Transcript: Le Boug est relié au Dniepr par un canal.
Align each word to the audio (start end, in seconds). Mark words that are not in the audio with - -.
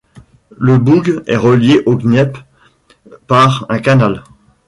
Le 0.57 0.79
Boug 0.79 1.21
est 1.27 1.37
relié 1.37 1.83
au 1.85 1.93
Dniepr 1.93 2.43
par 3.27 3.67
un 3.69 3.77
canal. 3.77 4.23